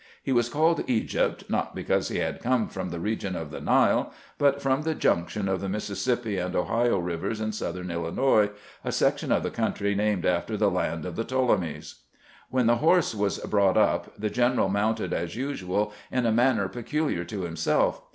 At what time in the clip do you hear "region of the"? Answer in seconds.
2.99-3.61